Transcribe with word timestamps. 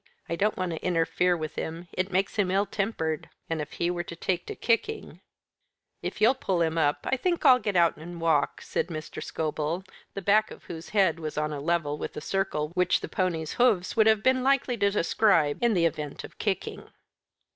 "I 0.27 0.35
don't 0.35 0.57
want 0.57 0.71
to 0.71 0.83
interfere 0.83 1.37
with 1.37 1.53
him; 1.53 1.87
it 1.93 2.11
makes 2.11 2.35
him 2.37 2.49
ill 2.49 2.65
tempered. 2.65 3.29
And 3.51 3.61
if 3.61 3.73
he 3.73 3.91
were 3.91 4.01
to 4.05 4.15
take 4.15 4.47
to 4.47 4.55
kicking" 4.55 5.21
"If 6.01 6.19
you'll 6.19 6.33
pull 6.33 6.63
him 6.63 6.75
up, 6.75 7.01
I 7.03 7.15
think 7.17 7.45
I'll 7.45 7.59
get 7.59 7.75
out 7.75 7.97
and 7.97 8.19
walk," 8.19 8.63
said 8.63 8.87
Mr. 8.87 9.21
Scobel, 9.21 9.83
the 10.15 10.21
back 10.23 10.49
of 10.49 10.63
whose 10.63 10.89
head 10.89 11.19
was 11.19 11.37
on 11.37 11.53
a 11.53 11.59
level 11.61 11.99
with 11.99 12.13
the 12.13 12.19
circle 12.21 12.69
which 12.69 13.01
the 13.01 13.09
pony's 13.09 13.53
hoofs 13.61 13.95
would 13.95 14.07
have 14.07 14.23
been 14.23 14.41
likely 14.41 14.75
to 14.77 14.89
describe 14.89 15.59
in 15.61 15.75
the 15.75 15.85
event 15.85 16.23
of 16.23 16.39
kicking. 16.39 16.89